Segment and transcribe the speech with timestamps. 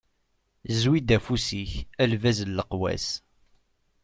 [0.79, 3.07] Zwi-d afus-ik a lbaz n leqwas.